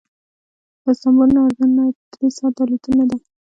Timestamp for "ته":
1.99-2.03